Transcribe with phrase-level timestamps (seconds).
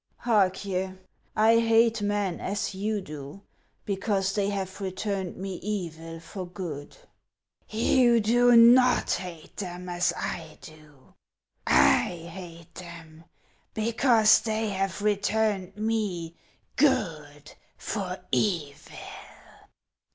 [0.17, 0.93] "Hark ye,
[1.35, 3.43] I hate men, as you do,
[3.85, 6.97] because they have returned me evil for good.""
[7.69, 11.13] You do not hate them as I do;
[11.67, 13.25] I hate them
[13.75, 16.35] because they have returned me
[16.77, 18.97] good for evil."